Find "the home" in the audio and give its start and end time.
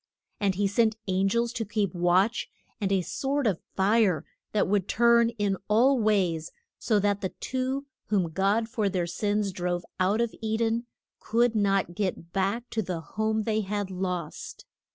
12.81-13.43